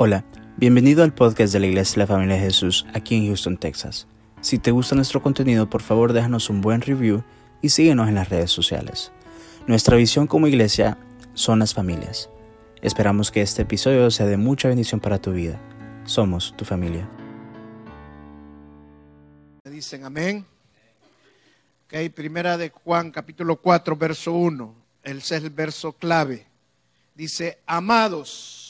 [0.00, 0.24] Hola,
[0.56, 4.06] bienvenido al podcast de la Iglesia de la Familia de Jesús aquí en Houston, Texas.
[4.40, 7.24] Si te gusta nuestro contenido, por favor déjanos un buen review
[7.62, 9.10] y síguenos en las redes sociales.
[9.66, 10.98] Nuestra visión como iglesia
[11.34, 12.30] son las familias.
[12.80, 15.60] Esperamos que este episodio sea de mucha bendición para tu vida.
[16.04, 17.10] Somos tu familia.
[19.64, 20.46] Dicen amén.
[21.86, 24.74] Ok, primera de Juan, capítulo 4, verso 1.
[25.02, 26.46] Ese es el verso clave.
[27.16, 28.67] Dice, amados,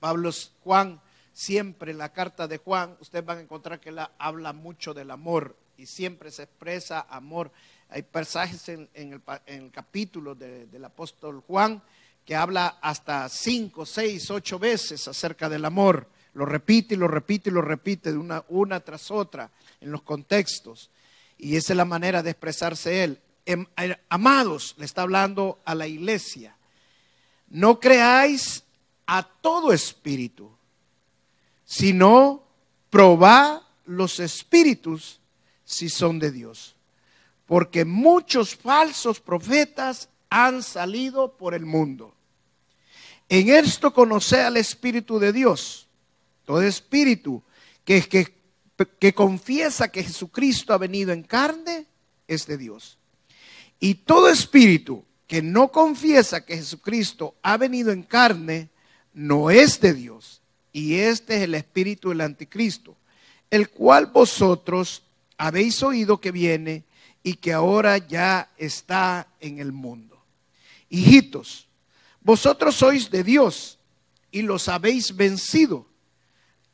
[0.00, 0.30] Pablo,
[0.64, 1.00] Juan,
[1.32, 5.10] siempre en la carta de Juan, ustedes van a encontrar que la habla mucho del
[5.10, 7.52] amor y siempre se expresa amor.
[7.90, 11.82] Hay pasajes en, el, capítulo del apóstol Juan
[12.24, 16.06] que habla hasta cinco, seis, ocho veces acerca del amor.
[16.34, 20.02] Lo repite y lo repite y lo repite de una, una tras otra en los
[20.02, 20.90] contextos.
[21.38, 23.20] Y esa es la manera de expresarse él.
[23.46, 26.56] Em, eh, amados, le está hablando a la iglesia.
[27.48, 28.62] No creáis
[29.12, 30.48] a todo espíritu,
[31.64, 32.44] sino
[32.90, 35.18] probad los espíritus
[35.64, 36.76] si son de Dios.
[37.44, 42.14] Porque muchos falsos profetas han salido por el mundo.
[43.28, 45.88] En esto conoce al Espíritu de Dios.
[46.44, 47.42] Todo espíritu
[47.84, 48.32] que, que,
[49.00, 51.86] que confiesa que Jesucristo ha venido en carne
[52.28, 52.96] es de Dios.
[53.80, 58.70] Y todo espíritu que no confiesa que Jesucristo ha venido en carne
[59.12, 60.40] no es de Dios.
[60.72, 62.96] Y este es el espíritu del anticristo,
[63.50, 65.02] el cual vosotros
[65.36, 66.84] habéis oído que viene
[67.22, 70.22] y que ahora ya está en el mundo.
[70.88, 71.66] Hijitos,
[72.20, 73.78] vosotros sois de Dios
[74.30, 75.86] y los habéis vencido,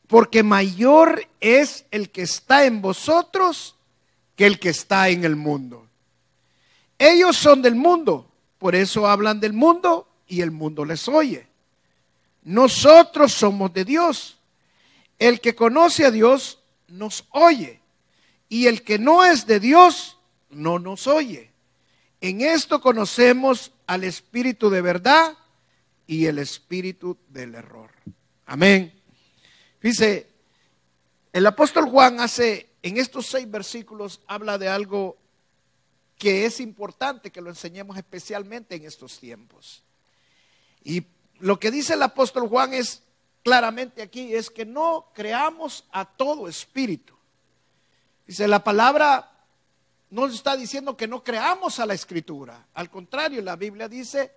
[0.07, 3.77] porque mayor es el que está en vosotros
[4.37, 5.87] que el que está en el mundo.
[6.99, 11.46] Ellos son del mundo, por eso hablan del mundo y el mundo les oye.
[12.47, 14.39] Nosotros somos de Dios.
[15.19, 17.81] El que conoce a Dios nos oye
[18.49, 20.17] y el que no es de Dios
[20.51, 21.51] no nos oye.
[22.21, 25.37] En esto conocemos al espíritu de verdad
[26.07, 27.91] y el espíritu del error.
[28.47, 28.95] Amén.
[29.83, 30.29] Dice,
[31.33, 35.17] el apóstol Juan hace, en estos seis versículos, habla de algo
[36.17, 39.83] que es importante que lo enseñemos especialmente en estos tiempos.
[40.85, 41.05] Y
[41.41, 43.03] lo que dice el apóstol Juan es
[43.43, 47.15] claramente aquí, es que no creamos a todo espíritu.
[48.27, 49.31] Dice, la palabra
[50.11, 52.67] no está diciendo que no creamos a la escritura.
[52.75, 54.33] Al contrario, la Biblia dice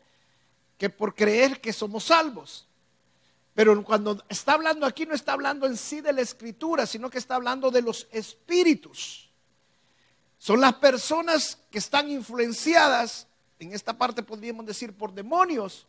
[0.77, 2.67] que por creer que somos salvos.
[3.53, 7.17] Pero cuando está hablando aquí no está hablando en sí de la escritura, sino que
[7.17, 9.29] está hablando de los espíritus.
[10.37, 13.27] Son las personas que están influenciadas,
[13.59, 15.85] en esta parte podríamos decir por demonios,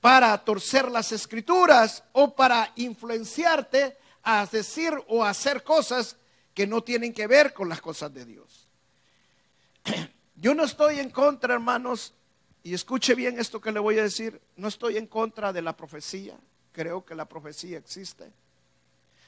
[0.00, 6.16] para torcer las escrituras o para influenciarte a decir o hacer cosas
[6.54, 8.68] que no tienen que ver con las cosas de Dios.
[10.36, 12.14] Yo no estoy en contra, hermanos,
[12.62, 15.76] y escuche bien esto que le voy a decir, no estoy en contra de la
[15.76, 16.38] profecía,
[16.72, 18.30] creo que la profecía existe.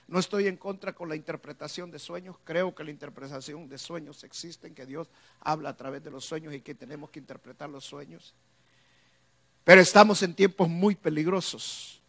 [0.06, 4.24] No estoy en contra con la interpretación de sueños, creo que la interpretación de sueños
[4.24, 5.08] existe, que Dios
[5.40, 8.34] habla a través de los sueños y que tenemos que interpretar los sueños.
[9.70, 12.00] Pero estamos en tiempos muy peligrosos.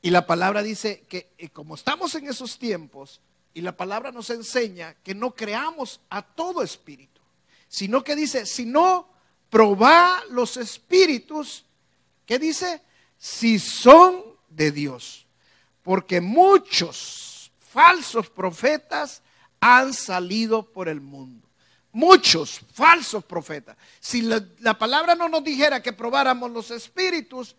[0.00, 3.20] Y la palabra dice que como estamos en esos tiempos,
[3.54, 7.20] y la palabra nos enseña que no creamos a todo espíritu,
[7.68, 9.08] sino que dice, si no,
[9.50, 11.64] probá los espíritus,
[12.26, 12.82] ¿qué dice?
[13.16, 15.28] Si son de Dios.
[15.84, 19.22] Porque muchos falsos profetas
[19.60, 21.41] han salido por el mundo.
[21.92, 23.76] Muchos falsos profetas.
[24.00, 27.54] Si la, la, palabra no nos dijera que probáramos los espíritus,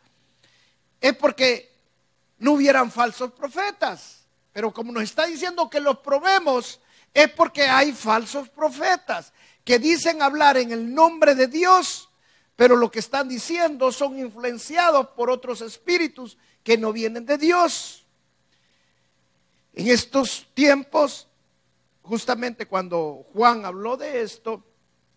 [1.00, 1.72] es porque
[2.40, 4.24] no hubieran falsos profetas.
[4.52, 6.80] Pero como nos está diciendo que los probemos,
[7.14, 9.34] es porque hay falsos profetas
[9.64, 12.10] que dicen hablar en el nombre de Dios,
[12.56, 18.06] pero lo que están diciendo son influenciados por otros espíritus que no vienen de Dios.
[19.74, 21.28] En estos tiempos,
[22.04, 24.64] justamente cuando Juan habló de esto,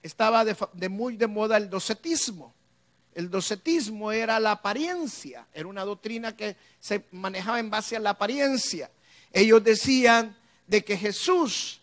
[0.03, 2.55] estaba de, muy de moda el docetismo.
[3.15, 8.11] El docetismo era la apariencia, era una doctrina que se manejaba en base a la
[8.11, 8.91] apariencia.
[9.33, 10.37] Ellos decían
[10.67, 11.81] de que Jesús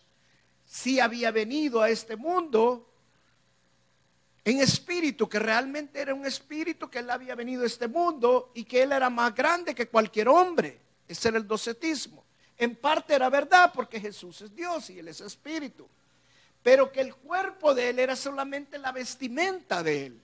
[0.64, 2.88] sí había venido a este mundo
[4.44, 8.64] en espíritu, que realmente era un espíritu que él había venido a este mundo y
[8.64, 10.80] que él era más grande que cualquier hombre.
[11.08, 12.23] Ese era el docetismo.
[12.58, 15.88] En parte era verdad porque Jesús es Dios y Él es Espíritu.
[16.62, 20.20] Pero que el cuerpo de Él era solamente la vestimenta de Él.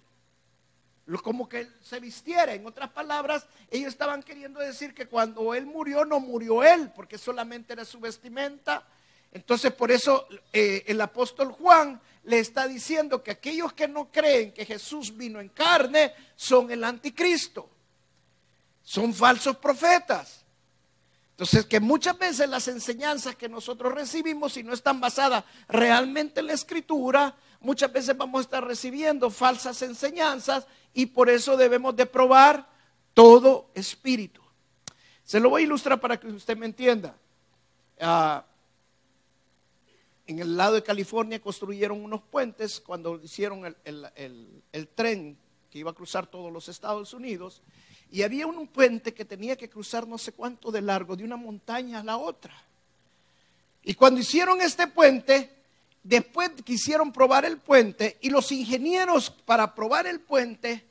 [1.23, 2.55] como que se vistiera.
[2.55, 7.19] En otras palabras, ellos estaban queriendo decir que cuando él murió, no murió él, porque
[7.19, 8.87] solamente era su vestimenta.
[9.33, 14.53] Entonces, por eso eh, el apóstol Juan le está diciendo que aquellos que no creen
[14.53, 17.69] que Jesús vino en carne son el anticristo.
[18.83, 20.40] Son falsos profetas.
[21.41, 26.49] Entonces, que muchas veces las enseñanzas que nosotros recibimos, si no están basadas realmente en
[26.49, 32.05] la escritura, muchas veces vamos a estar recibiendo falsas enseñanzas y por eso debemos de
[32.05, 32.69] probar
[33.15, 34.43] todo espíritu.
[35.25, 37.17] Se lo voy a ilustrar para que usted me entienda.
[37.99, 38.45] Ah,
[40.27, 45.39] en el lado de California construyeron unos puentes cuando hicieron el tren
[45.71, 47.63] que iba a cruzar todos los Estados Unidos
[48.11, 51.37] y había un puente que tenía que cruzar no sé cuánto de largo, de una
[51.37, 52.53] montaña a la otra.
[53.83, 55.51] Y cuando hicieron este puente,
[56.03, 60.85] después quisieron probar el puente y los ingenieros para probar el puente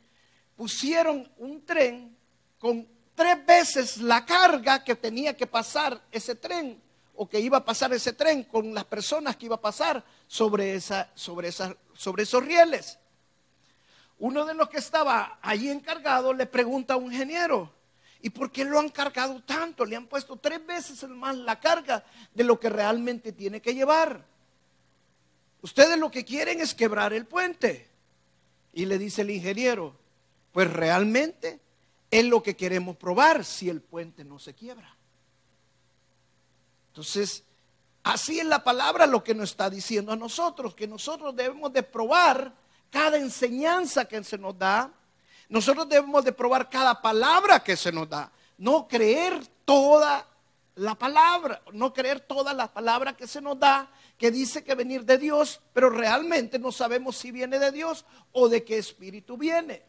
[0.56, 2.16] pusieron un tren
[2.57, 6.81] con tres veces la carga que tenía que pasar ese tren
[7.15, 10.75] o que iba a pasar ese tren con las personas que iba a pasar sobre,
[10.75, 12.98] esa, sobre, sobre esos rieles
[14.19, 17.74] uno de los que estaba allí encargado le pregunta a un ingeniero,
[18.21, 19.86] ¿y por qué lo han cargado tanto?
[19.86, 24.25] Le han puesto tres veces más la carga de lo que realmente tiene que llevar.
[25.62, 27.88] Ustedes lo que quieren es quebrar el puente.
[28.74, 29.95] Y le dice el ingeniero,
[30.51, 31.60] pues realmente
[32.12, 34.95] es lo que queremos probar si el puente no se quiebra.
[36.89, 37.44] Entonces,
[38.04, 41.83] así es la palabra lo que nos está diciendo a nosotros, que nosotros debemos de
[41.83, 42.54] probar
[42.89, 44.91] cada enseñanza que se nos da.
[45.47, 48.31] Nosotros debemos de probar cada palabra que se nos da.
[48.57, 50.27] No creer toda
[50.75, 55.03] la palabra, no creer toda la palabra que se nos da, que dice que venir
[55.03, 59.83] de Dios, pero realmente no sabemos si viene de Dios o de qué espíritu viene.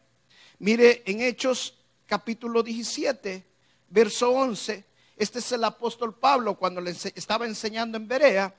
[0.59, 3.45] Mire, en Hechos capítulo 17,
[3.89, 8.53] verso 11, este es el apóstol Pablo cuando le estaba enseñando en Berea,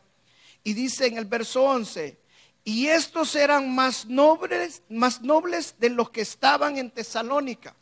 [0.64, 2.18] y dice en el verso 11,
[2.64, 7.74] y estos eran más nobles, más nobles de los que estaban en Tesalónica,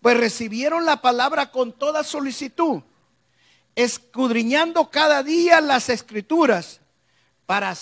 [0.00, 2.82] pues recibieron la palabra con toda solicitud,
[3.74, 6.80] escudriñando cada día las escrituras
[7.46, 7.76] para,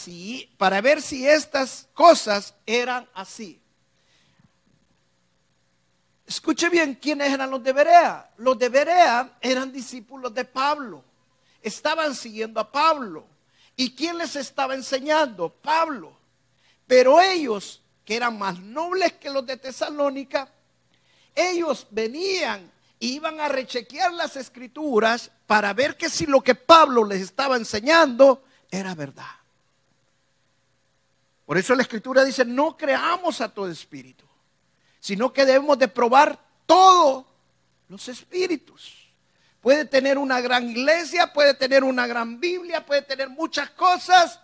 [0.58, 3.60] para ver si estas cosas eran así.
[6.26, 8.30] Escuche bien quiénes eran los de Berea.
[8.36, 11.04] Los de Berea eran discípulos de Pablo.
[11.62, 13.26] Estaban siguiendo a Pablo.
[13.76, 15.50] ¿Y quién les estaba enseñando?
[15.50, 16.16] Pablo.
[16.86, 20.48] Pero ellos, que eran más nobles que los de Tesalónica,
[21.34, 27.04] ellos venían e iban a rechequear las escrituras para ver que si lo que Pablo
[27.04, 29.24] les estaba enseñando era verdad.
[31.44, 34.24] Por eso la escritura dice, no creamos a todo espíritu,
[34.98, 37.24] sino que debemos de probar todos
[37.88, 39.05] los espíritus.
[39.66, 44.38] Puede tener una gran iglesia, puede tener una gran Biblia, puede tener muchas cosas,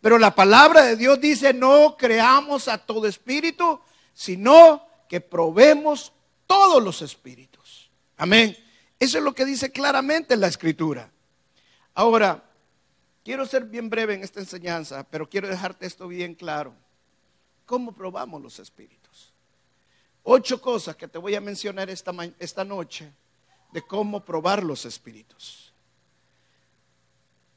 [0.00, 3.78] pero la palabra de Dios dice, no creamos a todo espíritu,
[4.14, 6.14] sino que probemos
[6.46, 7.90] todos los espíritus.
[8.16, 8.56] Amén.
[8.98, 11.12] Eso es lo que dice claramente la escritura.
[11.92, 12.42] Ahora,
[13.22, 16.74] quiero ser bien breve en esta enseñanza, pero quiero dejarte esto bien claro.
[17.66, 19.34] ¿Cómo probamos los espíritus?
[20.22, 23.12] Ocho cosas que te voy a mencionar esta, esta noche
[23.72, 25.72] de cómo probar los espíritus.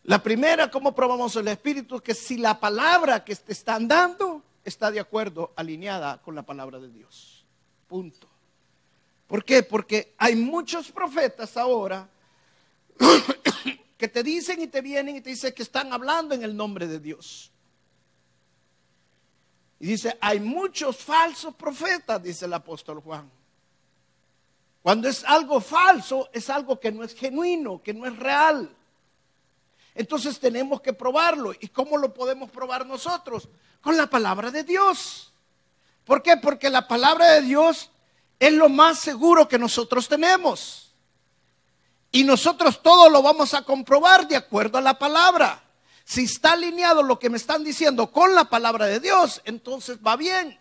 [0.03, 4.91] La primera, cómo probamos el espíritu, que si la palabra que te están dando está
[4.91, 7.43] de acuerdo, alineada con la palabra de Dios.
[7.87, 8.27] Punto.
[9.27, 9.63] ¿Por qué?
[9.63, 12.07] Porque hay muchos profetas ahora
[13.97, 16.87] que te dicen y te vienen y te dicen que están hablando en el nombre
[16.87, 17.51] de Dios.
[19.79, 23.29] Y dice, hay muchos falsos profetas, dice el apóstol Juan.
[24.85, 28.69] Cuando es algo falso, es algo que no es genuino, que no es real.
[29.95, 31.53] Entonces tenemos que probarlo.
[31.59, 33.49] ¿Y cómo lo podemos probar nosotros?
[33.81, 35.33] Con la palabra de Dios.
[36.03, 36.37] ¿Por qué?
[36.37, 37.89] Porque la palabra de Dios
[38.37, 40.93] es lo más seguro que nosotros tenemos.
[42.11, 45.63] Y nosotros todo lo vamos a comprobar de acuerdo a la palabra.
[46.03, 50.15] Si está alineado lo que me están diciendo con la palabra de Dios, entonces va
[50.15, 50.59] bien.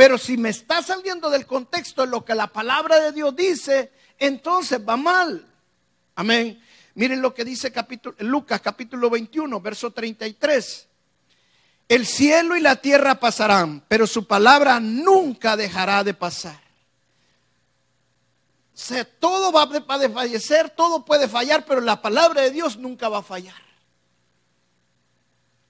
[0.00, 3.92] Pero si me está saliendo del contexto de lo que la palabra de Dios dice,
[4.18, 5.46] entonces va mal.
[6.14, 6.58] Amén.
[6.94, 10.88] Miren lo que dice capítulo, Lucas capítulo 21, verso 33.
[11.86, 16.62] El cielo y la tierra pasarán, pero su palabra nunca dejará de pasar.
[18.72, 23.10] O sea, todo va a fallecer, todo puede fallar, pero la palabra de Dios nunca
[23.10, 23.62] va a fallar.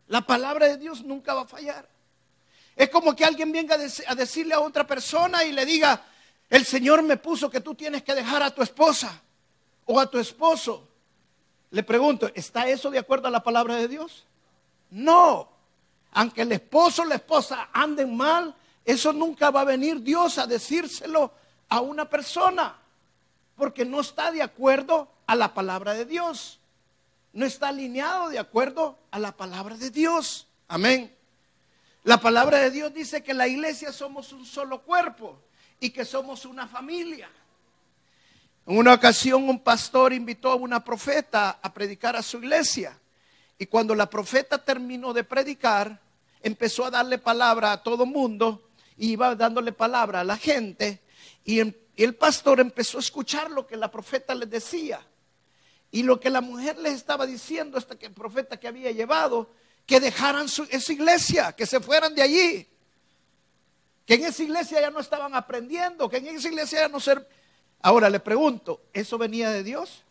[0.07, 1.90] La palabra de Dios nunca va a fallar.
[2.81, 6.03] Es como que alguien venga a decirle a otra persona y le diga,
[6.49, 9.21] el Señor me puso que tú tienes que dejar a tu esposa
[9.85, 10.89] o a tu esposo.
[11.73, 14.25] Le pregunto, ¿está eso de acuerdo a la palabra de Dios?
[14.89, 15.51] No.
[16.13, 20.47] Aunque el esposo o la esposa anden mal, eso nunca va a venir Dios a
[20.47, 21.35] decírselo
[21.69, 22.79] a una persona,
[23.57, 26.61] porque no está de acuerdo a la palabra de Dios.
[27.35, 30.47] No está alineado de acuerdo a la palabra de Dios.
[30.67, 31.15] Amén.
[32.05, 35.39] La palabra de Dios dice que la iglesia somos un solo cuerpo
[35.79, 37.29] y que somos una familia.
[38.67, 42.99] En una ocasión un pastor invitó a una profeta a predicar a su iglesia.
[43.59, 46.01] Y cuando la profeta terminó de predicar,
[46.43, 51.01] empezó a darle palabra a todo mundo y iba dándole palabra a la gente.
[51.45, 51.61] Y,
[51.97, 55.07] el pastor empezó a escuchar lo que la profeta le decía.
[55.91, 59.51] Y lo que la mujer les estaba diciendo, hasta que el profeta que había llevado,
[59.87, 62.69] que dejaran su, esa iglesia, que se fueran de allí.
[64.07, 67.29] Que en esa iglesia ya no estaban aprendiendo, que en esa iglesia ya no ser.
[67.83, 70.05] Ahora le pregunto, ¿eso venía de Dios?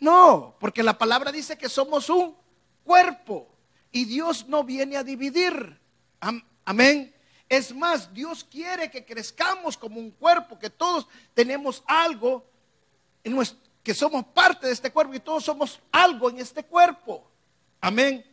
[0.00, 2.36] No, porque la palabra dice que somos un
[2.84, 3.48] cuerpo
[3.92, 5.78] y Dios no viene a dividir.
[6.64, 7.14] Amén.
[7.48, 12.44] Es más, Dios quiere que crezcamos como un cuerpo, que todos tenemos algo,
[13.82, 17.26] que somos parte de este cuerpo y todos somos algo en este cuerpo.
[17.80, 18.24] Amén.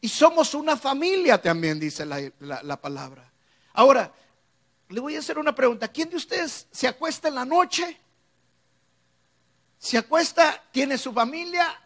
[0.00, 3.30] Y somos una familia también, dice la, palabra.
[3.72, 4.12] Ahora,
[4.88, 5.88] le voy a hacer una pregunta.
[5.88, 7.98] ¿Quién de ustedes se acuesta en la noche?
[9.78, 11.80] Se acuesta, tiene su familia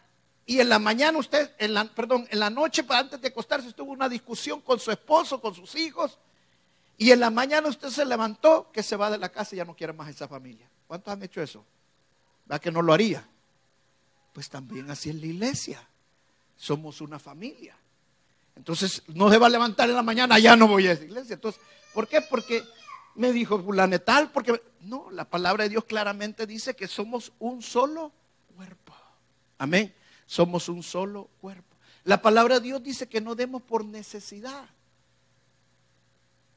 [0.45, 3.91] y en la mañana usted, en la, perdón, en la noche antes de acostarse tuvo
[3.91, 6.17] una discusión con su esposo, con sus hijos.
[6.97, 9.65] Y en la mañana usted se levantó que se va de la casa y ya
[9.65, 10.67] no quiere más esa familia.
[10.87, 11.63] ¿Cuántos han hecho eso?
[12.51, 13.27] ¿Va que no lo haría?
[14.33, 15.87] Pues también así en la iglesia.
[16.57, 17.77] Somos una familia.
[18.55, 21.35] Entonces no se va a levantar en la mañana, ya no voy a esa iglesia.
[21.35, 21.61] Entonces,
[21.93, 22.21] ¿por qué?
[22.21, 22.63] Porque
[23.15, 28.11] me dijo fulanetal, porque no, la palabra de Dios claramente dice que somos un solo
[28.55, 28.93] cuerpo.
[29.57, 29.93] Amén.
[30.25, 31.75] Somos un solo cuerpo.
[32.03, 34.67] La palabra de Dios dice que no demos por necesidad.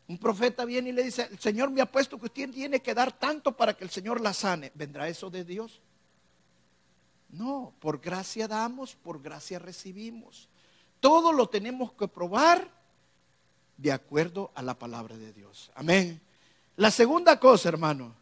[0.08, 2.94] Un profeta viene y le dice, el Señor me ha puesto que usted tiene que
[2.94, 4.72] dar tanto para que el Señor la sane.
[4.74, 5.80] ¿Vendrá eso de Dios?
[7.32, 10.48] No, por gracia damos, por gracia recibimos.
[11.00, 12.70] Todo lo tenemos que probar
[13.76, 15.70] de acuerdo a la palabra de Dios.
[15.74, 16.20] Amén.
[16.76, 18.14] La segunda cosa, hermano,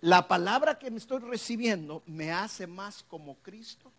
[0.00, 3.92] la palabra que me estoy recibiendo me hace más como Cristo.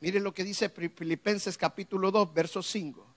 [0.00, 3.16] Mire lo que dice Filipenses capítulo 2, verso 5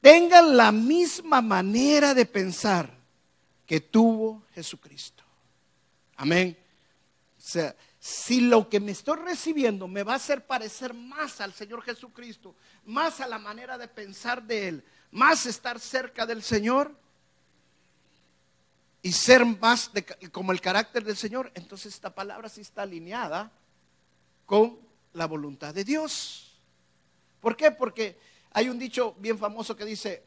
[0.00, 2.88] tengan la misma manera de pensar
[3.66, 5.24] que tuvo Jesucristo.
[6.16, 6.56] Amén.
[7.46, 11.80] Sea, si lo que me estoy recibiendo me va a hacer parecer más al Señor
[11.80, 16.92] Jesucristo, más a la manera de pensar de Él, más estar cerca del Señor
[19.00, 19.92] y ser más
[20.32, 23.52] como el carácter del Señor, entonces esta palabra sí está alineada
[24.44, 24.80] con
[25.12, 26.58] la voluntad de Dios.
[27.40, 27.70] ¿Por qué?
[27.70, 28.18] Porque
[28.50, 30.24] hay un dicho bien famoso que dice,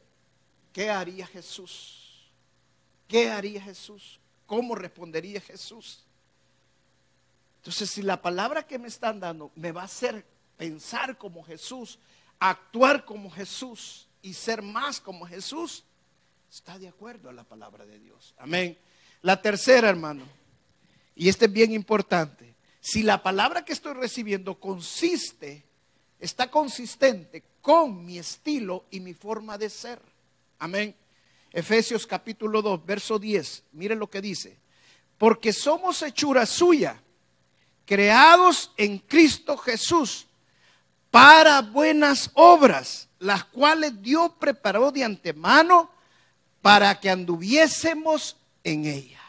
[0.72, 2.32] ¿qué haría Jesús?
[3.06, 4.18] ¿Qué haría Jesús?
[4.46, 6.06] ¿Cómo respondería Jesús?
[7.60, 10.24] Entonces, si la palabra que me están dando me va a hacer
[10.56, 11.98] pensar como Jesús,
[12.38, 15.84] actuar como Jesús y ser más como Jesús,
[16.50, 18.34] está de acuerdo a la palabra de Dios.
[18.38, 18.78] Amén.
[19.20, 20.24] La tercera, hermano,
[21.14, 25.62] y este es bien importante, si la palabra que estoy recibiendo consiste,
[26.18, 30.00] está consistente con mi estilo y mi forma de ser.
[30.58, 30.96] Amén.
[31.52, 33.64] Efesios capítulo 2, verso 10.
[33.72, 34.58] Miren lo que dice.
[35.18, 37.02] Porque somos hechura suya,
[37.90, 40.28] creados en Cristo Jesús
[41.10, 45.90] para buenas obras, las cuales Dios preparó de antemano
[46.62, 49.20] para que anduviésemos en ella.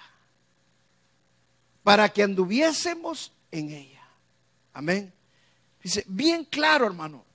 [1.82, 4.08] Para que anduviésemos en ella.
[4.74, 5.12] Amén.
[5.82, 7.26] Dice, bien claro, hermano,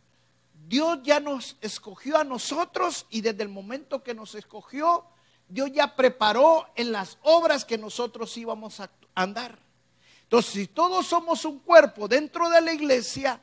[0.69, 5.05] Dios ya nos escogió a nosotros y desde el momento que nos escogió,
[5.49, 9.66] Dios ya preparó en las obras que nosotros íbamos a andar.
[10.27, 13.41] Entonces, si todos somos un cuerpo dentro de la iglesia,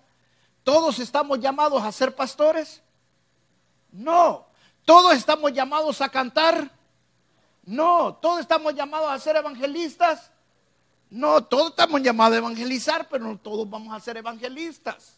[0.65, 2.83] ¿todos estamos llamados a ser pastores?
[3.89, 4.45] No.
[4.83, 6.69] ¿Todos estamos llamados a cantar?
[7.63, 8.15] No.
[8.15, 10.29] ¿Todos estamos llamados a ser evangelistas?
[11.09, 11.41] No.
[11.45, 15.17] Todos estamos llamados a evangelizar, pero no todos vamos a ser evangelistas.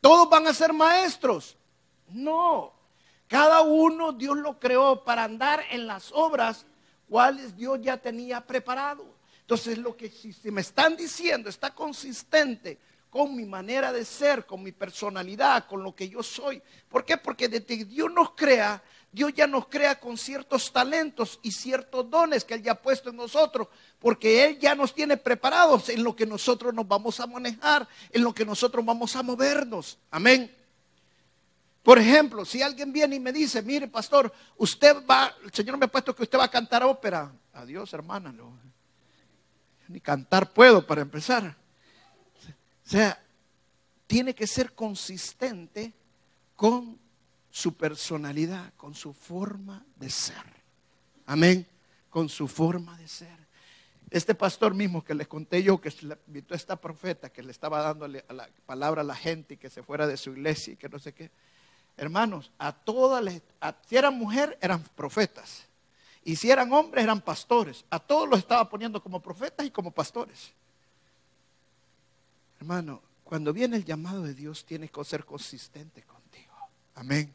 [0.00, 1.58] ¿Todos van a ser maestros?
[2.08, 2.72] No.
[3.28, 6.64] Cada uno Dios lo creó para andar en las obras
[7.06, 9.13] cuales Dios ya tenía preparado.
[9.44, 12.78] Entonces lo que si me están diciendo está consistente
[13.10, 16.60] con mi manera de ser, con mi personalidad, con lo que yo soy.
[16.88, 17.16] ¿Por qué?
[17.16, 18.82] Porque desde que Dios nos crea,
[19.12, 23.10] Dios ya nos crea con ciertos talentos y ciertos dones que Él ya ha puesto
[23.10, 23.68] en nosotros,
[24.00, 28.24] porque Él ya nos tiene preparados en lo que nosotros nos vamos a manejar, en
[28.24, 29.98] lo que nosotros vamos a movernos.
[30.10, 30.52] Amén.
[31.84, 35.84] Por ejemplo, si alguien viene y me dice, mire pastor, usted va, el Señor me
[35.84, 37.30] ha puesto que usted va a cantar ópera.
[37.52, 38.73] Adiós, hermana, no.
[39.88, 41.56] Ni cantar puedo para empezar.
[42.86, 43.22] O sea,
[44.06, 45.92] tiene que ser consistente
[46.56, 46.98] con
[47.50, 50.42] su personalidad, con su forma de ser.
[51.26, 51.66] Amén.
[52.10, 53.44] Con su forma de ser.
[54.10, 55.92] Este pastor mismo que les conté yo, que
[56.26, 59.70] invitó a esta profeta que le estaba dando la palabra a la gente y que
[59.70, 61.30] se fuera de su iglesia y que no sé qué.
[61.96, 63.42] Hermanos, a todas les,
[63.88, 65.66] si eran mujer, eran profetas.
[66.24, 67.84] Y si eran hombres, eran pastores.
[67.90, 70.52] A todos los estaba poniendo como profetas y como pastores.
[72.58, 76.54] Hermano, cuando viene el llamado de Dios, tienes que ser consistente contigo.
[76.94, 77.34] Amén.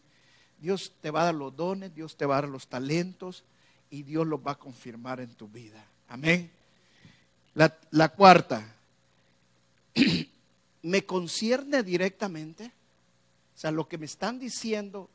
[0.59, 3.43] Dios te va a dar los dones, Dios te va a dar los talentos
[3.91, 5.85] y Dios los va a confirmar en tu vida.
[6.07, 6.51] Amén.
[7.53, 8.75] La, la cuarta,
[10.81, 12.71] me concierne directamente.
[13.55, 15.09] O sea, lo que me están diciendo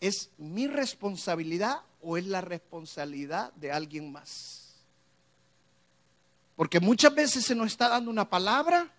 [0.00, 4.76] es mi responsabilidad o es la responsabilidad de alguien más.
[6.54, 8.92] Porque muchas veces se nos está dando una palabra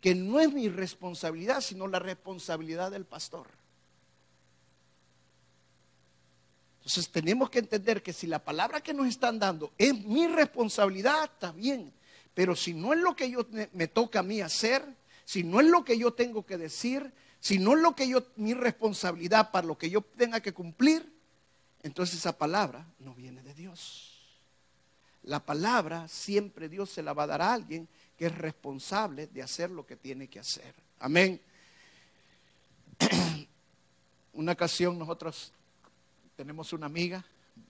[0.00, 3.48] que no es mi responsabilidad, sino la responsabilidad del pastor.
[6.78, 11.24] Entonces tenemos que entender que si la palabra que nos están dando es mi responsabilidad,
[11.24, 11.92] está bien.
[12.34, 14.86] Pero si no es lo que yo me toca a mí hacer,
[15.24, 18.24] si no es lo que yo tengo que decir, si no es lo que yo
[18.36, 21.17] mi responsabilidad para lo que yo tenga que cumplir,
[21.82, 24.18] entonces esa palabra no viene de Dios.
[25.22, 29.42] La palabra siempre Dios se la va a dar a alguien que es responsable de
[29.42, 30.74] hacer lo que tiene que hacer.
[30.98, 31.40] Amén.
[34.32, 35.52] Una ocasión nosotros
[36.36, 37.24] tenemos una amiga,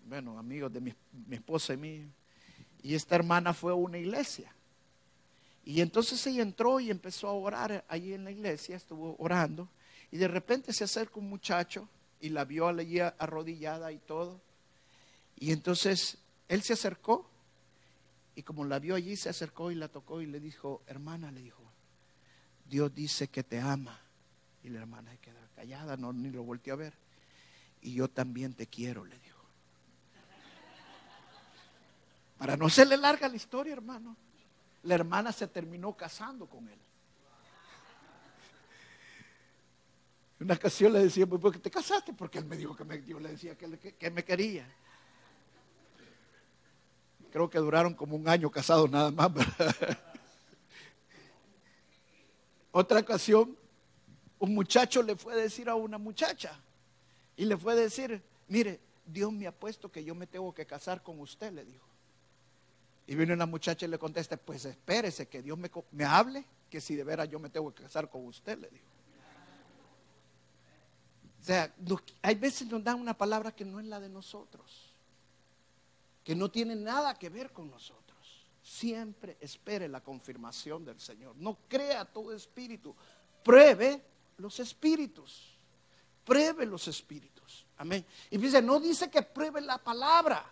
[0.07, 0.95] bueno, amigos de mi,
[1.31, 2.05] esposa y mí,
[2.83, 4.53] y esta hermana fue a una iglesia.
[5.65, 9.69] Y entonces ella entró y empezó a orar allí en la iglesia, estuvo orando,
[10.11, 11.89] y de repente se acerca un muchacho
[12.21, 14.41] y la vio allí arrodillada y todo.
[15.37, 17.31] Y entonces él se acercó
[18.35, 21.43] y como la vio allí, se acercó y la tocó y le dijo, hermana, le
[21.43, 21.63] dijo,
[22.69, 24.01] Dios dice que te ama.
[24.63, 27.09] Y la hermana se quedó callada, no, ni lo volteó a ver
[27.81, 29.39] y yo también te quiero, le dijo.
[32.39, 34.17] Para no serle larga la historia, hermano,
[34.85, 36.79] la hermana se terminó casando con él.
[40.41, 42.13] Una ocasión le decía, pues, ¿por qué te casaste?
[42.13, 44.67] Porque él me dijo que me, yo le decía que, que me quería.
[47.33, 49.31] Creo que duraron como un año casados nada más.
[52.71, 53.57] Otra ocasión,
[54.39, 56.59] un muchacho le fue a decir a una muchacha,
[57.37, 60.67] y le fue a decir, mire, Dios me ha puesto que yo me tengo que
[60.67, 61.87] casar con usted, le dijo.
[63.07, 66.81] Y viene una muchacha y le contesta, pues espérese que Dios me, me hable, que
[66.81, 68.98] si de veras yo me tengo que casar con usted, le dijo.
[71.49, 71.75] O sea,
[72.21, 74.93] hay veces nos dan una palabra que no es la de nosotros,
[76.23, 78.45] que no tiene nada que ver con nosotros.
[78.63, 81.35] Siempre espere la confirmación del Señor.
[81.37, 82.95] No crea todo espíritu,
[83.43, 84.05] pruebe
[84.37, 85.57] los espíritus.
[86.23, 87.65] Pruebe los espíritus.
[87.79, 88.05] Amén.
[88.29, 90.45] Y dice, no dice que pruebe la palabra,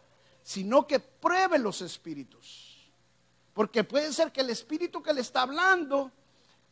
[0.43, 2.89] sino que pruebe los espíritus.
[3.53, 6.11] Porque puede ser que el espíritu que le está hablando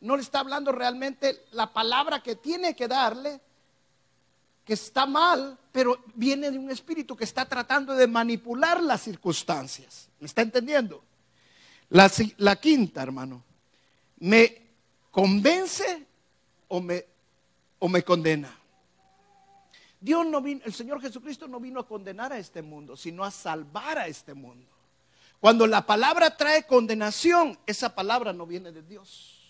[0.01, 3.39] no le está hablando realmente la palabra que tiene que darle,
[4.65, 10.09] que está mal, pero viene de un espíritu que está tratando de manipular las circunstancias.
[10.19, 11.03] ¿Me está entendiendo?
[11.89, 13.43] La, la quinta, hermano,
[14.17, 14.63] ¿me
[15.11, 16.05] convence
[16.67, 17.05] o me,
[17.77, 18.57] o me condena?
[20.01, 23.29] Dios no vino, el Señor Jesucristo no vino a condenar a este mundo, sino a
[23.29, 24.71] salvar a este mundo.
[25.39, 29.41] Cuando la palabra trae condenación, esa palabra no viene de Dios.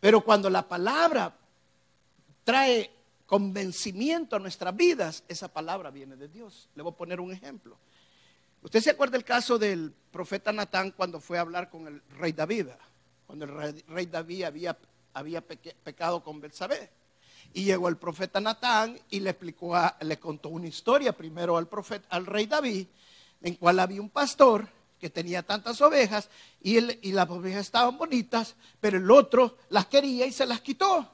[0.00, 1.34] Pero cuando la palabra
[2.44, 2.90] trae
[3.26, 6.68] convencimiento a nuestras vidas, esa palabra viene de Dios.
[6.74, 7.78] Le voy a poner un ejemplo.
[8.62, 12.32] ¿Usted se acuerda el caso del profeta Natán cuando fue a hablar con el rey
[12.32, 12.68] David?
[13.26, 14.76] Cuando el rey, David había,
[15.14, 16.90] había pecado con Belsabé.
[17.54, 22.06] Y llegó el profeta Natán y le explicó, le contó una historia primero al profeta,
[22.10, 22.86] al rey David,
[23.40, 24.68] en cual había un pastor
[25.00, 26.28] que tenía tantas ovejas
[26.60, 26.78] y,
[27.08, 31.10] y las ovejas estaban bonitas, pero el otro las quería y se las quitó.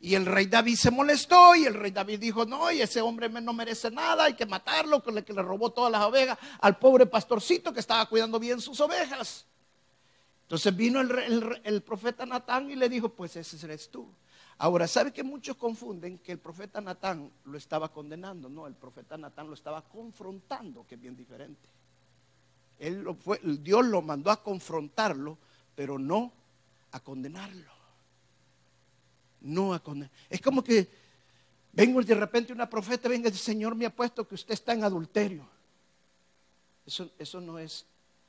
[0.00, 3.28] Y el rey David se molestó y el rey David dijo, no, y ese hombre
[3.28, 6.78] no merece nada, hay que matarlo, que le, que le robó todas las ovejas al
[6.78, 9.46] pobre pastorcito que estaba cuidando bien sus ovejas.
[10.46, 14.06] Entonces vino el, profeta Natán y le dijo, pues ese eres tú.
[14.58, 18.48] Ahora, ¿sabe que muchos confunden que el profeta Natán lo estaba condenando?
[18.48, 21.68] No, el profeta Natán lo estaba confrontando, que es bien diferente.
[22.78, 25.36] Él lo fue, Dios lo mandó a confrontarlo,
[25.74, 26.32] pero no
[26.92, 27.75] a condenarlo.
[29.40, 30.10] No a condenar.
[30.28, 30.88] Es como que
[31.72, 34.84] vengo de repente una profeta, venga, el Señor me ha puesto que usted está en
[34.84, 35.48] adulterio.
[36.86, 37.84] Eso, eso no es,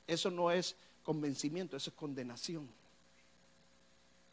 [0.06, 2.68] eso no es convencimiento, eso es condenación.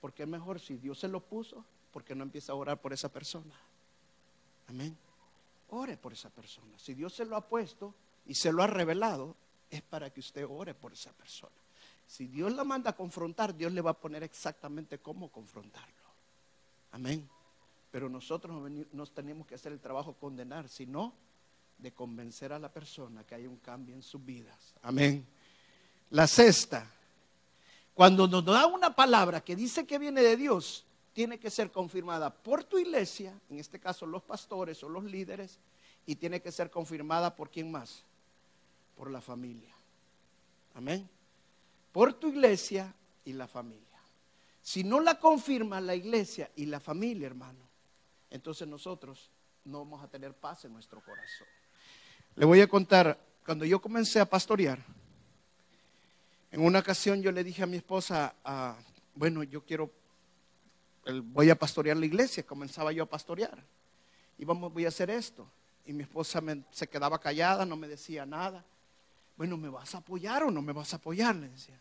[0.00, 3.08] Porque es mejor si Dios se lo puso, porque no empieza a orar por esa
[3.08, 3.54] persona.
[4.68, 4.96] Amén.
[5.70, 6.78] Ore por esa persona.
[6.78, 7.94] Si Dios se lo ha puesto
[8.26, 9.36] y se lo ha revelado,
[9.70, 11.54] es para que usted ore por esa persona.
[12.06, 16.03] Si Dios la manda a confrontar, Dios le va a poner exactamente cómo confrontarlo.
[16.94, 17.28] Amén.
[17.90, 21.12] Pero nosotros no tenemos que hacer el trabajo condenar, sino
[21.76, 24.74] de convencer a la persona que hay un cambio en sus vidas.
[24.80, 25.26] Amén.
[26.10, 26.88] La sexta,
[27.94, 32.32] cuando nos da una palabra que dice que viene de Dios, tiene que ser confirmada
[32.32, 35.58] por tu iglesia, en este caso los pastores o los líderes,
[36.06, 38.04] y tiene que ser confirmada por quién más?
[38.96, 39.74] Por la familia.
[40.74, 41.08] Amén.
[41.92, 43.93] Por tu iglesia y la familia.
[44.64, 47.68] Si no la confirma la iglesia y la familia, hermano,
[48.30, 49.30] entonces nosotros
[49.62, 51.46] no vamos a tener paz en nuestro corazón.
[52.34, 54.82] Le voy a contar, cuando yo comencé a pastorear,
[56.50, 58.78] en una ocasión yo le dije a mi esposa, ah,
[59.14, 59.92] bueno, yo quiero,
[61.24, 63.62] voy a pastorear la iglesia, comenzaba yo a pastorear,
[64.38, 65.46] y vamos, voy a hacer esto.
[65.84, 68.64] Y mi esposa se quedaba callada, no me decía nada.
[69.36, 71.36] Bueno, ¿me vas a apoyar o no me vas a apoyar?
[71.36, 71.78] Le decía.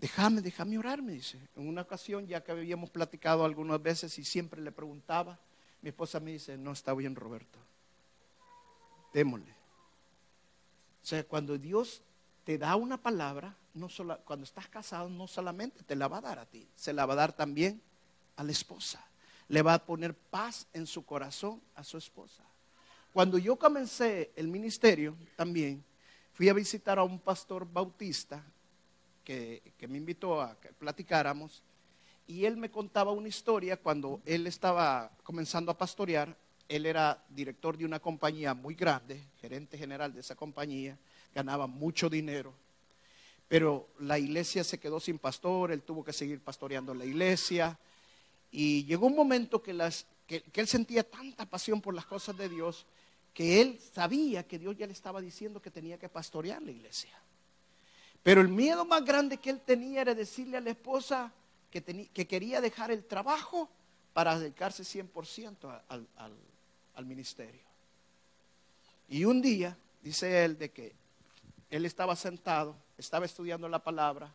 [0.00, 1.38] Déjame, déjame orar, me dice.
[1.54, 5.38] En una ocasión, ya que habíamos platicado algunas veces y siempre le preguntaba,
[5.82, 7.58] mi esposa me dice, no está bien, Roberto.
[9.12, 9.50] Démosle.
[11.02, 12.00] O sea, cuando Dios
[12.44, 13.88] te da una palabra, no
[14.24, 17.12] cuando estás casado, no solamente te la va a dar a ti, se la va
[17.12, 17.82] a dar también
[18.36, 19.04] a la esposa.
[19.48, 22.42] Le va a poner paz en su corazón a su esposa.
[23.12, 25.84] Cuando yo comencé el ministerio también,
[26.32, 28.42] fui a visitar a un pastor bautista
[29.24, 31.62] que, que me invitó a que platicáramos
[32.26, 36.36] y él me contaba una historia cuando él estaba comenzando a pastorear.
[36.68, 40.96] Él era director de una compañía muy grande, gerente general de esa compañía,
[41.34, 42.54] ganaba mucho dinero
[43.50, 47.76] pero la iglesia se quedó sin pastor, él tuvo que seguir pastoreando la iglesia.
[48.52, 52.86] Y llegó un momento que, él sentía tanta pasión por las cosas de Dios
[53.34, 57.10] que él sabía que Dios ya le estaba diciendo que tenía que pastorear la iglesia.
[58.22, 61.32] Pero el miedo más grande que él tenía era decirle a la esposa
[61.70, 61.82] que,
[62.26, 63.68] quería dejar el trabajo
[64.12, 66.06] para dedicarse 100% al,
[66.94, 67.60] al ministerio.
[69.08, 70.92] Y un día, dice él, de que
[71.70, 74.32] él estaba sentado estaba estudiando la palabra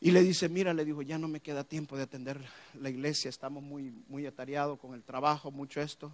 [0.00, 2.40] y le dice, mira, le dijo, ya no me queda tiempo de atender
[2.80, 6.12] la iglesia, estamos muy, muy atareados con el trabajo, mucho esto.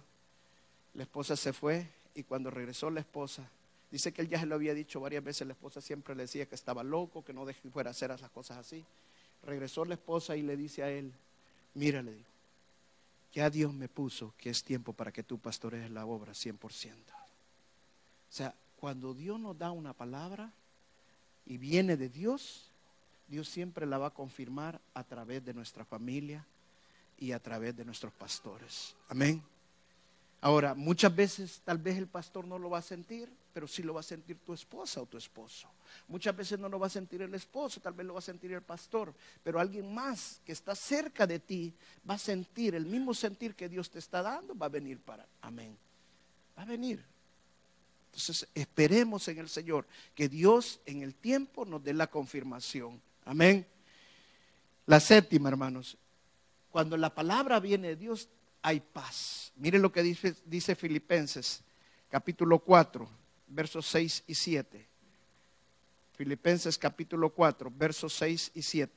[0.93, 3.49] La esposa se fue y cuando regresó la esposa,
[3.91, 6.47] dice que él ya se lo había dicho varias veces, la esposa siempre le decía
[6.47, 8.83] que estaba loco, que no fuera a hacer las cosas así.
[9.43, 11.11] Regresó la esposa y le dice a él,
[11.73, 12.29] mira, le dijo,
[13.33, 16.57] ya Dios me puso que es tiempo para que tú pastorees la obra 100%.
[16.63, 16.97] O
[18.29, 20.51] sea, cuando Dios nos da una palabra,
[21.45, 22.69] y viene de Dios,
[23.27, 26.45] Dios siempre la va a confirmar a través de nuestra familia
[27.17, 28.95] y a través de nuestros pastores.
[29.09, 29.41] Amén.
[30.39, 33.93] Ahora, muchas veces tal vez el pastor no lo va a sentir, pero sí lo
[33.93, 35.69] va a sentir tu esposa o tu esposo.
[36.07, 38.51] Muchas veces no lo va a sentir el esposo, tal vez lo va a sentir
[38.53, 41.73] el pastor, pero alguien más que está cerca de ti
[42.09, 45.27] va a sentir el mismo sentir que Dios te está dando, va a venir para.
[45.41, 45.77] Amén.
[46.57, 47.03] Va a venir.
[48.05, 53.01] Entonces esperemos en el Señor que Dios en el tiempo nos dé la confirmación.
[53.23, 53.65] Amén.
[54.85, 55.97] La séptima, hermanos,
[56.69, 58.27] cuando la palabra viene de Dios,
[58.61, 59.51] hay paz.
[59.55, 61.63] Miren lo que dice, dice Filipenses,
[62.09, 63.09] capítulo 4,
[63.51, 64.87] versos 6 y 7.
[66.15, 68.93] Filipenses capítulo 4, versos 6 y 7.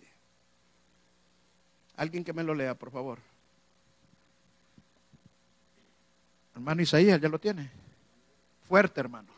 [1.96, 3.18] Alguien que me lo lea, por favor.
[6.54, 7.70] Hermano Isaías, ¿ya lo tiene?
[8.68, 9.28] Fuerte, hermano.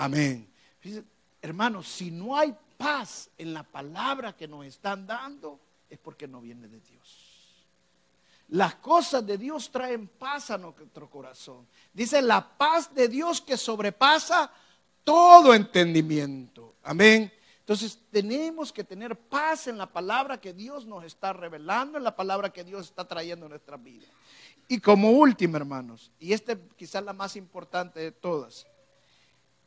[0.00, 0.48] Amén.
[1.42, 5.60] Hermanos, si no hay paz en la palabra que nos están dando,
[5.90, 7.66] es porque no viene de Dios.
[8.48, 11.66] Las cosas de Dios traen paz a nuestro corazón.
[11.92, 14.50] Dice la paz de Dios que sobrepasa
[15.04, 16.76] todo entendimiento.
[16.82, 17.30] Amén.
[17.58, 22.16] Entonces tenemos que tener paz en la palabra que Dios nos está revelando, en la
[22.16, 24.06] palabra que Dios está trayendo en nuestra vida.
[24.66, 28.66] Y como último, hermanos, y esta es quizás la más importante de todas,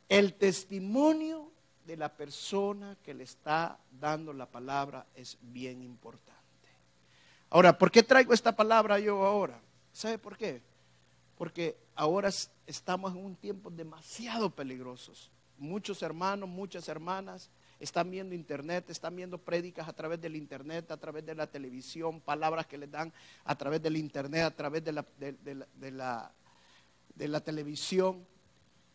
[0.08, 1.50] el testimonio
[1.86, 6.34] de la persona que le está dando la palabra es bien importante.
[7.50, 9.60] Ahora, ¿por qué traigo esta palabra yo ahora?
[9.92, 10.62] ¿Sabe por qué?
[11.36, 12.30] Porque ahora
[12.66, 15.30] estamos en un tiempo demasiado peligrosos.
[15.58, 20.96] Muchos hermanos, muchas hermanas están viendo internet, están viendo prédicas a través del internet, a
[20.96, 23.12] través de la televisión, palabras que les dan
[23.44, 26.32] a través del internet, a través de la, de, la,
[27.14, 28.26] de la televisión.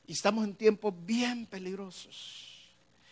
[0.10, 2.67] Y estamos en tiempos bien peligrosos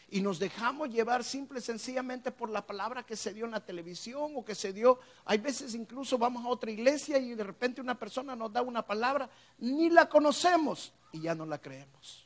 [0.09, 3.63] y nos dejamos llevar simple y sencillamente por la palabra que se dio en la
[3.63, 7.81] televisión o que se dio, hay veces incluso vamos a otra iglesia y de repente
[7.81, 9.29] una persona nos da una palabra,
[9.59, 12.25] ni la conocemos y ya no la creemos.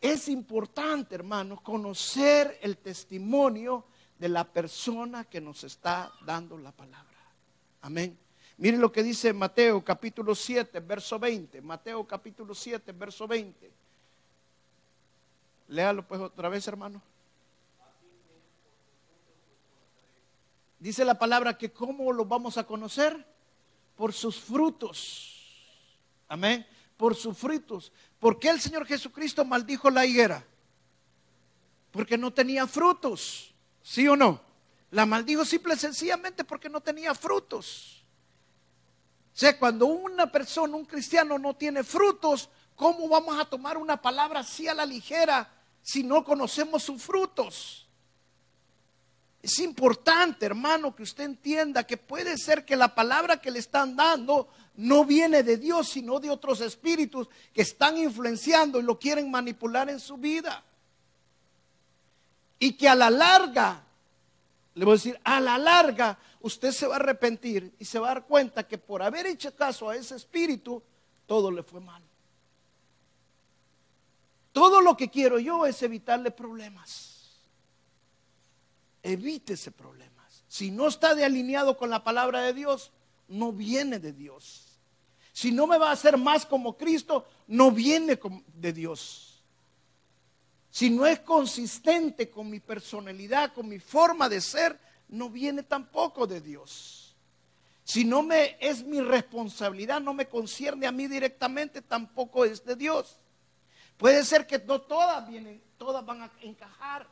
[0.00, 3.84] Es importante, hermanos, conocer el testimonio
[4.18, 7.14] de la persona que nos está dando la palabra.
[7.82, 8.23] Amén.
[8.56, 11.60] Miren lo que dice Mateo capítulo 7, verso 20.
[11.60, 13.70] Mateo capítulo 7, verso 20.
[15.68, 17.02] Léalo pues otra vez, hermano.
[20.78, 23.26] Dice la palabra que cómo lo vamos a conocer
[23.96, 25.34] por sus frutos.
[26.28, 26.66] Amén.
[26.96, 27.90] Por sus frutos.
[28.20, 30.44] ¿Por qué el Señor Jesucristo maldijo la higuera?
[31.90, 33.52] Porque no tenía frutos.
[33.82, 34.40] ¿Sí o no?
[34.90, 38.03] La maldijo simple y sencillamente porque no tenía frutos.
[39.34, 44.00] O sea, cuando una persona, un cristiano no tiene frutos, ¿cómo vamos a tomar una
[44.00, 45.50] palabra así a la ligera
[45.84, 47.86] si no conocemos sus frutos.
[49.42, 53.94] Es importante, hermano, que usted entienda que puede ser que la palabra que le están
[53.94, 59.30] dando no viene de Dios, sino de otros espíritus que están influenciando y lo quieren
[59.30, 60.64] manipular en su vida.
[62.58, 63.82] Y que a la larga,
[64.74, 68.10] le voy a decir, a la larga, usted se va a arrepentir y se va
[68.10, 70.82] a dar cuenta que por haber hecho caso a ese espíritu,
[71.24, 72.02] todo le fue mal.
[74.52, 77.40] Todo lo que quiero yo es evitarle problemas.
[79.02, 80.44] Evítese problemas.
[80.46, 82.92] Si no está de alineado con la palabra de Dios,
[83.26, 84.78] no viene de Dios.
[85.32, 88.20] Si no me va a hacer más como Cristo, no viene
[88.52, 89.42] de Dios.
[90.70, 94.78] Si no es consistente con mi personalidad, con mi forma de ser,
[95.14, 97.16] no viene tampoco de Dios.
[97.84, 102.76] Si no me es mi responsabilidad, no me concierne a mí directamente, tampoco es de
[102.76, 103.18] Dios.
[103.96, 107.06] Puede ser que no todas vienen, todas van a encajar.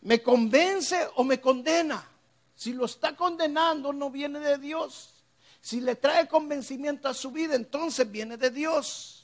[0.00, 2.06] ¿Me convence o me condena?
[2.54, 5.14] Si lo está condenando, no viene de Dios.
[5.60, 9.17] Si le trae convencimiento a su vida, entonces viene de Dios.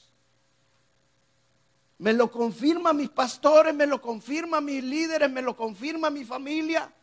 [1.97, 6.93] Me lo confirma mis pastores, me lo confirma mis líderes, me lo confirma mi familia.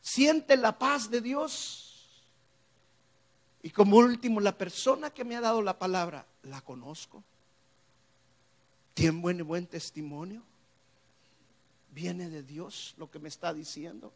[0.00, 1.80] Siente la paz de Dios.
[3.62, 7.24] Y como último, la persona que me ha dado la palabra, la conozco.
[8.92, 10.42] Tiene buen, buen testimonio.
[11.90, 14.12] Viene de Dios lo que me está diciendo.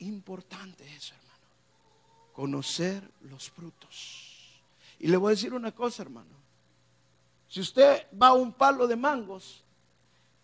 [0.00, 1.30] Importante eso, hermano.
[2.32, 4.29] Conocer los frutos.
[5.00, 6.30] Y le voy a decir una cosa, hermano.
[7.48, 9.64] Si usted va a un palo de mangos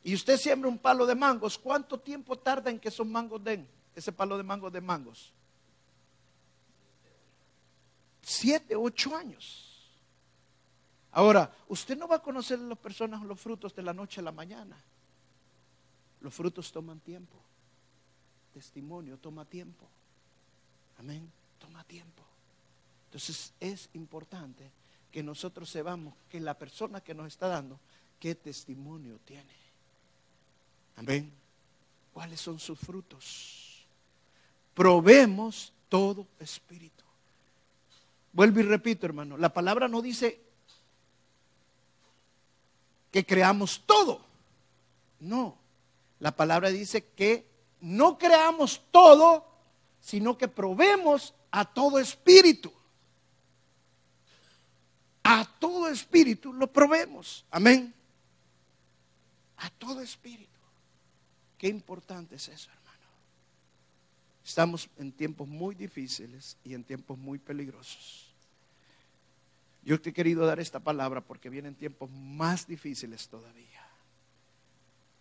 [0.03, 3.69] y usted siembra un palo de mangos, ¿cuánto tiempo tarda en que esos mangos den?
[3.97, 5.33] ese palo de mango de mangos?
[8.21, 9.73] Siete, ocho años.
[11.13, 14.25] Ahora, usted no va a conocer a las personas los frutos de la noche a
[14.25, 14.77] la mañana.
[16.21, 17.37] Los frutos toman tiempo.
[18.53, 19.87] Testimonio toma tiempo.
[20.99, 21.31] Amén.
[21.59, 22.26] Toma tiempo.
[23.07, 24.71] Entonces es importante
[25.11, 27.79] que nosotros sepamos que la persona que nos está dando,
[28.21, 29.55] qué testimonio tiene.
[30.97, 31.33] Amén.
[32.13, 33.67] ¿Cuáles son sus frutos?
[34.77, 37.03] probemos todo espíritu.
[38.35, 40.39] Vuelvo y repito, hermano, la palabra no dice
[43.11, 44.21] que creamos todo.
[45.19, 45.57] No,
[46.21, 47.47] la palabra dice que
[47.81, 49.47] no creamos todo,
[50.03, 52.71] sino que probemos a todo espíritu.
[55.29, 57.45] A todo espíritu lo probemos.
[57.51, 57.93] Amén.
[59.57, 60.61] A todo espíritu.
[61.59, 63.09] Qué importante es eso, hermano.
[64.45, 68.33] Estamos en tiempos muy difíciles y en tiempos muy peligrosos.
[69.83, 73.85] Yo te he querido dar esta palabra porque vienen tiempos más difíciles todavía.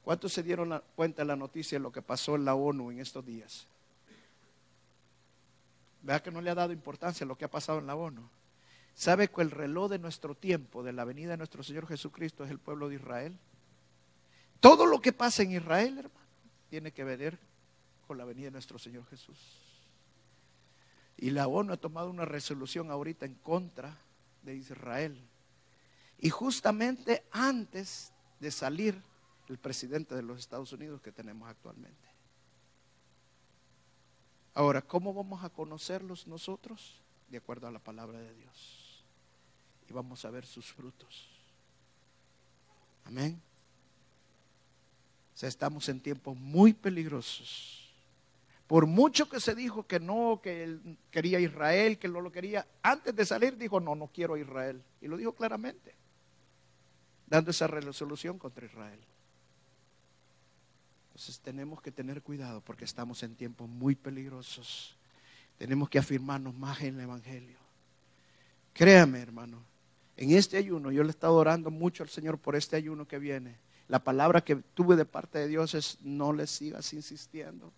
[0.04, 3.00] ¿Cuántos se dieron cuenta de la noticia de lo que pasó en la ONU en
[3.00, 3.66] estos días?
[6.04, 8.22] Vea que no le ha dado importancia a lo que ha pasado en la ONU.
[8.96, 12.50] ¿Sabe que el reloj de nuestro tiempo, de la venida de nuestro Señor Jesucristo, es
[12.50, 13.38] el pueblo de Israel?
[14.62, 16.26] Todo lo que pasa en Israel, hermano,
[16.70, 17.38] tiene que ver
[18.08, 19.38] con la venida de nuestro Señor Jesús.
[21.18, 23.98] Y la ONU ha tomado una resolución ahorita en contra
[24.44, 25.22] de Israel.
[26.18, 29.02] Y justamente antes de salir
[29.50, 32.08] el presidente de los Estados Unidos que tenemos actualmente.
[34.54, 37.02] Ahora, ¿cómo vamos a conocerlos nosotros?
[37.28, 38.85] De acuerdo a la palabra de Dios.
[39.90, 41.28] Y vamos a ver sus frutos.
[43.06, 43.40] Amén.
[45.34, 47.86] O sea, estamos en tiempos muy peligrosos.
[48.68, 52.66] Por mucho que se dijo que no, que él quería Israel, que no lo quería,
[52.82, 54.82] antes de salir dijo, no, no quiero a Israel.
[55.02, 55.94] Y lo dijo claramente,
[57.28, 59.00] dando esa resolución contra Israel.
[61.10, 64.98] Entonces tenemos que tener cuidado porque estamos en tiempos muy peligrosos.
[65.58, 67.58] Tenemos que afirmarnos más en el Evangelio.
[68.74, 69.64] Créame, hermano,
[70.18, 73.20] en este ayuno, yo le he estado orando mucho al Señor por este ayuno que
[73.20, 73.56] viene.
[73.88, 77.72] La palabra que tuve de parte de Dios es no le sigas insistiendo.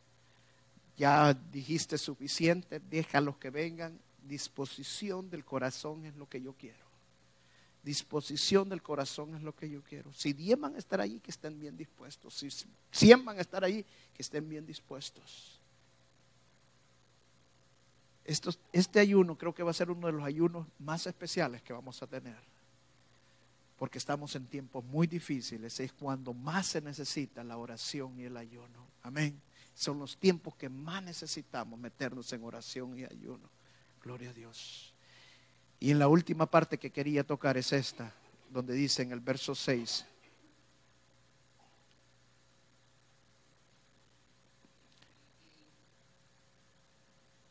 [0.96, 4.00] Ya dijiste suficiente, deja los que vengan.
[4.28, 6.88] Disposición del corazón es lo que yo quiero
[7.88, 10.12] disposición del corazón es lo que yo quiero.
[10.12, 12.34] Si 10 van a estar ahí, que estén bien dispuestos.
[12.34, 12.50] Si
[12.92, 15.57] 100 van a estar ahí, que estén bien dispuestos.
[18.28, 22.02] Este ayuno creo que va a ser uno de los ayunos más especiales que vamos
[22.04, 22.38] a tener.
[23.78, 25.80] Porque estamos en tiempos muy difíciles.
[25.80, 28.88] Es cuando más se necesita la oración y el ayuno.
[29.04, 29.40] Amén.
[29.74, 33.50] Son los tiempos que más necesitamos meternos en oración y ayuno.
[34.04, 34.94] Gloria a Dios.
[35.80, 38.12] Y en la última parte que quería tocar es esta,
[38.52, 40.06] donde dice en el verso 6.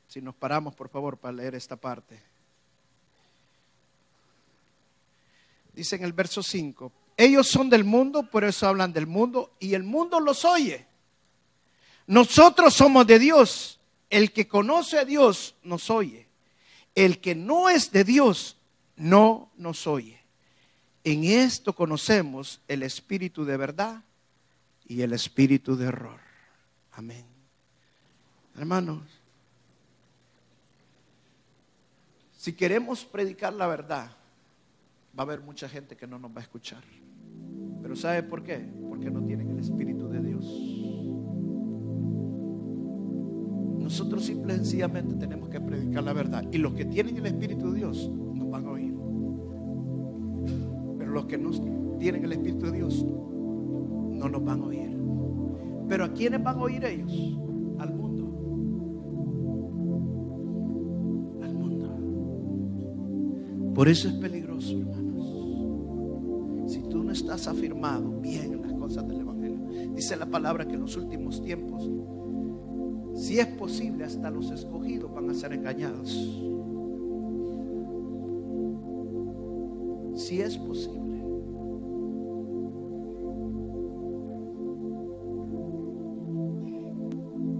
[0.09, 2.23] Si nos paramos, por favor, para leer esta parte.
[5.73, 9.75] Dice en el verso 5, ellos son del mundo, por eso hablan del mundo, y
[9.75, 10.87] el mundo los oye.
[12.07, 13.81] Nosotros somos de Dios.
[14.09, 16.27] El que conoce a Dios nos oye
[16.97, 18.57] el que no es de Dios
[18.97, 20.19] no nos oye.
[21.05, 24.03] En esto conocemos el espíritu de verdad
[24.88, 26.19] y el espíritu de error.
[26.92, 27.25] Amén.
[28.57, 29.03] Hermanos,
[32.47, 34.07] si queremos predicar la verdad,
[35.19, 36.81] va a haber mucha gente que no nos va a escuchar.
[37.83, 38.65] Pero ¿sabe por qué?
[38.89, 40.45] Porque no tienen el espíritu de Dios.
[43.83, 46.45] Nosotros simple y sencillamente tenemos que predicar la verdad.
[46.53, 48.95] Y los que tienen el Espíritu de Dios nos van a oír.
[50.99, 51.51] Pero los que no
[51.99, 54.97] tienen el Espíritu de Dios no nos van a oír.
[55.89, 57.41] Pero ¿a quiénes van a oír ellos?
[57.81, 58.06] Al.
[63.77, 66.73] Por eso es peligroso, hermanos.
[66.73, 69.95] Si tú no estás afirmado bien en las cosas del Evangelio.
[69.95, 71.89] Dice la palabra que en los últimos tiempos
[73.17, 76.11] si es posible, hasta los escogidos van a ser engañados.
[80.15, 81.17] Si es posible.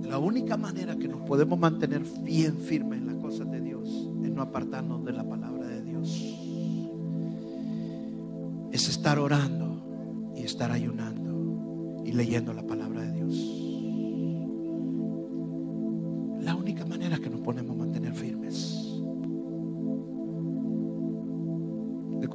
[0.07, 4.31] La única manera que nos podemos mantener bien firmes en las cosas de Dios es
[4.31, 5.76] no apartarnos de la palabra de
[8.73, 13.67] Es estar orando y estar ayunando y leyendo la palabra de Dios.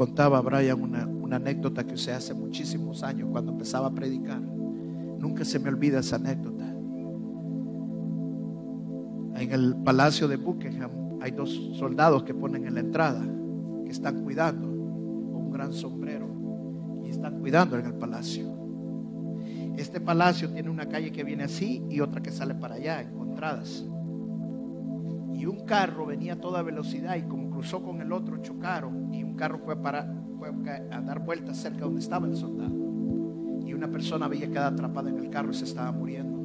[0.02, 4.42] contaba a Brian una, una anécdota que usé hace muchísimos años cuando empezaba a predicar.
[4.42, 6.66] Nunca se me olvida esa anécdota.
[9.40, 10.90] En el palacio de Buckingham
[11.22, 13.24] hay dos soldados que ponen en la entrada,
[13.92, 16.28] están cuidando, con un gran sombrero,
[17.06, 18.62] y están cuidando en el palacio.
[19.78, 23.86] Este palacio tiene una calle que viene así y otra que sale para allá, encontradas.
[25.34, 29.24] Y un carro venía a toda velocidad y como cruzó con el otro, chocaron y
[29.24, 30.02] un carro fue, para,
[30.92, 32.76] a dar vueltas cerca donde estaba el soldado.
[33.66, 36.40] Y una persona había quedado atrapada en el carro y se estaba muriendo.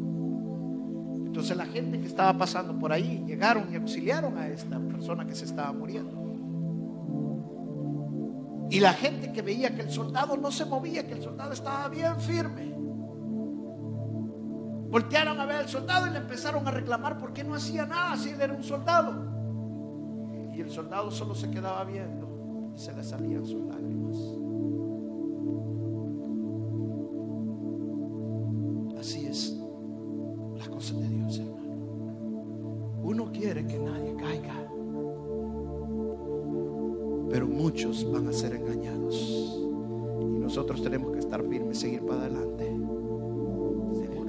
[1.27, 5.35] Entonces la gente que estaba pasando por ahí llegaron y auxiliaron a esta persona que
[5.35, 6.26] se estaba muriendo.
[8.71, 11.89] Y la gente que veía que el soldado no se movía, que el soldado estaba
[11.89, 12.75] bien firme.
[14.91, 18.17] Voltearon a ver al soldado y le empezaron a reclamar por qué no hacía nada
[18.17, 19.15] si él era un soldado.
[20.55, 24.17] Y el soldado solo se quedaba viendo y se le salían sus lágrimas.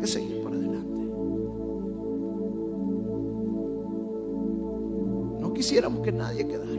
[0.07, 1.01] Seguir para adelante.
[5.41, 6.71] No quisiéramos que nadie quedara,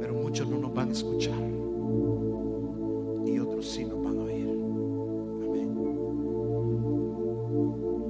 [0.00, 1.38] pero muchos no nos van a escuchar
[3.24, 4.48] y otros sí nos van a oír.
[5.46, 5.76] Amén.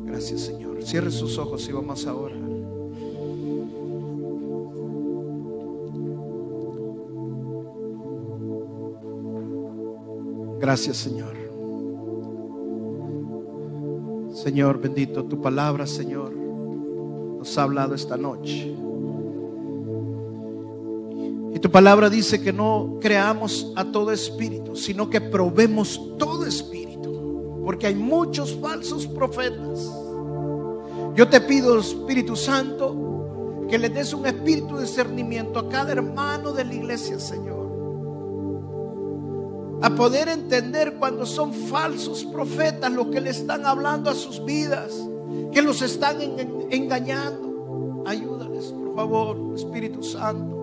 [0.06, 0.82] Gracias Señor.
[0.82, 2.40] Cierre sus ojos y vamos a orar.
[10.58, 11.39] Gracias Señor.
[14.43, 18.74] Señor bendito, tu palabra Señor nos ha hablado esta noche.
[21.53, 27.61] Y tu palabra dice que no creamos a todo espíritu, sino que probemos todo espíritu,
[27.66, 29.91] porque hay muchos falsos profetas.
[31.14, 36.53] Yo te pido, Espíritu Santo, que le des un espíritu de discernimiento a cada hermano
[36.53, 37.59] de la iglesia, Señor
[39.82, 44.92] a poder entender cuando son falsos profetas los que le están hablando a sus vidas,
[45.52, 46.18] que los están
[46.70, 48.04] engañando.
[48.06, 50.58] Ayúdales, por favor, Espíritu Santo.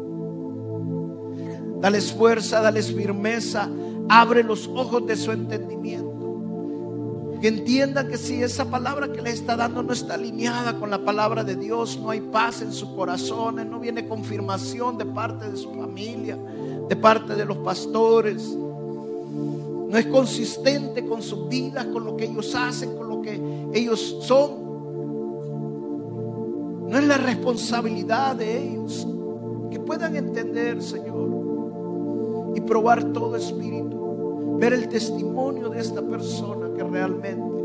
[1.82, 3.70] Dales fuerza, dales firmeza,
[4.10, 6.08] abre los ojos de su entendimiento.
[7.42, 11.04] Que entiendan que si esa palabra que le está dando no está alineada con la
[11.04, 15.58] palabra de Dios, no hay paz en sus corazones, no viene confirmación de parte de
[15.58, 16.36] su familia,
[16.90, 18.58] de parte de los pastores
[19.90, 23.42] no es consistente con sus vidas, con lo que ellos hacen, con lo que
[23.74, 24.68] ellos son.
[26.90, 29.08] No es la responsabilidad de ellos
[29.72, 36.84] que puedan entender, Señor, y probar todo espíritu, ver el testimonio de esta persona que
[36.84, 37.64] realmente,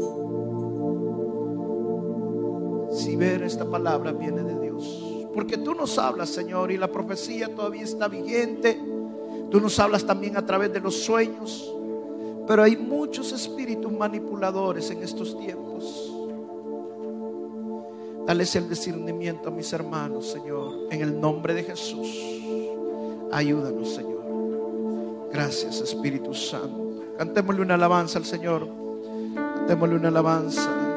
[2.93, 5.27] si ver esta palabra viene de Dios.
[5.35, 8.79] Porque tú nos hablas, Señor, y la profecía todavía está vigente.
[9.51, 11.72] Tú nos hablas también a través de los sueños.
[12.53, 16.13] Pero hay muchos espíritus manipuladores en estos tiempos.
[18.27, 22.09] Dales el discernimiento a mis hermanos, Señor, en el nombre de Jesús.
[23.33, 25.31] Ayúdanos, Señor.
[25.33, 27.15] Gracias, Espíritu Santo.
[27.17, 28.69] Cantémosle una alabanza al Señor.
[29.35, 30.92] Cantémosle una alabanza.